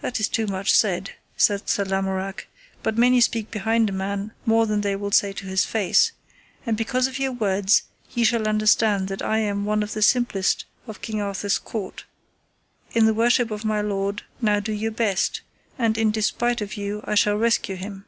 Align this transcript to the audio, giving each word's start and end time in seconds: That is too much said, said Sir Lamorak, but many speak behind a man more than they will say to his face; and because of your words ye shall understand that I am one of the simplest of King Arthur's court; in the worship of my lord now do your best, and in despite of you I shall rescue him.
That 0.00 0.20
is 0.20 0.28
too 0.28 0.46
much 0.46 0.72
said, 0.72 1.14
said 1.36 1.68
Sir 1.68 1.84
Lamorak, 1.84 2.46
but 2.84 2.96
many 2.96 3.20
speak 3.20 3.50
behind 3.50 3.88
a 3.88 3.92
man 3.92 4.30
more 4.44 4.64
than 4.64 4.82
they 4.82 4.94
will 4.94 5.10
say 5.10 5.32
to 5.32 5.44
his 5.46 5.64
face; 5.64 6.12
and 6.64 6.76
because 6.76 7.08
of 7.08 7.18
your 7.18 7.32
words 7.32 7.82
ye 8.14 8.22
shall 8.22 8.46
understand 8.46 9.08
that 9.08 9.22
I 9.22 9.38
am 9.38 9.64
one 9.64 9.82
of 9.82 9.92
the 9.92 10.02
simplest 10.02 10.66
of 10.86 11.02
King 11.02 11.20
Arthur's 11.20 11.58
court; 11.58 12.04
in 12.92 13.06
the 13.06 13.12
worship 13.14 13.50
of 13.50 13.64
my 13.64 13.80
lord 13.80 14.22
now 14.40 14.60
do 14.60 14.70
your 14.70 14.92
best, 14.92 15.40
and 15.76 15.98
in 15.98 16.12
despite 16.12 16.60
of 16.60 16.76
you 16.76 17.02
I 17.04 17.16
shall 17.16 17.34
rescue 17.36 17.74
him. 17.74 18.04